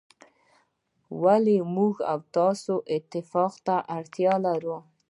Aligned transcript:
ولي 1.21 1.57
موږ 1.75 1.95
او 2.11 2.19
تاسو 2.35 2.73
اتفاق 2.95 3.53
ته 3.65 3.75
اړتیا 3.97 4.33
لرو. 4.45 4.77